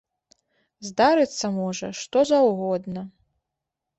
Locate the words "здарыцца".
0.87-1.51